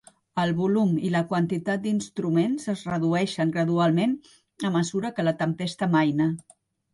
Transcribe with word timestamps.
El 0.43 0.51
volum 0.59 0.93
i 1.09 1.09
la 1.15 1.19
quantitat 1.33 1.83
d"instruments 1.83 2.65
es 2.73 2.81
redueixen 2.93 3.53
gradualment 3.59 4.17
a 4.71 4.73
mesura 4.79 5.13
que 5.21 5.27
la 5.29 5.35
tempesta 5.45 5.89
amaina. 5.91 6.29